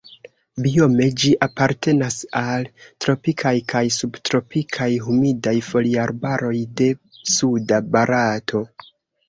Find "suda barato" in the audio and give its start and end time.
7.37-8.67